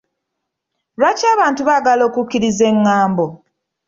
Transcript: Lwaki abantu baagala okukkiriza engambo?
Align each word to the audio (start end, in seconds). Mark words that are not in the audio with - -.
Lwaki 0.99 1.25
abantu 1.33 1.61
baagala 1.67 2.01
okukkiriza 2.09 2.63
engambo? 2.71 3.25